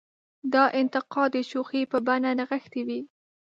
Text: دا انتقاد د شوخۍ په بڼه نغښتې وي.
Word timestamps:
دا 0.53 0.63
انتقاد 0.81 1.29
د 1.35 1.37
شوخۍ 1.51 1.83
په 1.91 1.97
بڼه 2.07 2.31
نغښتې 2.39 2.81
وي. 2.87 2.99